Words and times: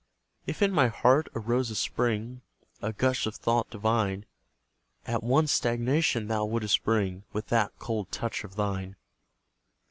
If 0.47 0.63
in 0.63 0.71
my 0.71 0.87
heart 0.87 1.27
arose 1.35 1.69
a 1.69 1.75
spring, 1.75 2.41
A 2.81 2.91
gush 2.91 3.27
of 3.27 3.35
thought 3.35 3.69
divine, 3.69 4.25
At 5.05 5.21
once 5.21 5.51
stagnation 5.51 6.27
thou 6.27 6.43
wouldst 6.45 6.83
bring 6.83 7.23
With 7.33 7.49
that 7.49 7.77
cold 7.77 8.11
touch 8.11 8.43
of 8.43 8.55
thine. 8.55 8.95